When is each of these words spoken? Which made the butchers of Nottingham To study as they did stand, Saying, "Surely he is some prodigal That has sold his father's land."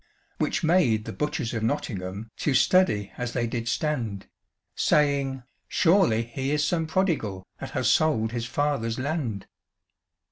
Which 0.39 0.63
made 0.63 1.05
the 1.05 1.13
butchers 1.13 1.53
of 1.53 1.61
Nottingham 1.61 2.31
To 2.37 2.55
study 2.55 3.11
as 3.19 3.33
they 3.33 3.45
did 3.45 3.67
stand, 3.67 4.25
Saying, 4.73 5.43
"Surely 5.67 6.23
he 6.23 6.49
is 6.49 6.65
some 6.65 6.87
prodigal 6.87 7.45
That 7.59 7.69
has 7.77 7.87
sold 7.87 8.31
his 8.31 8.47
father's 8.47 8.97
land." 8.97 9.45